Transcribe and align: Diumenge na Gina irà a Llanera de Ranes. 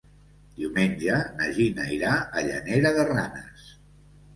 Diumenge 0.61 1.19
na 1.43 1.51
Gina 1.59 1.87
irà 1.99 2.17
a 2.27 2.47
Llanera 2.51 2.97
de 3.01 3.09
Ranes. 3.15 3.75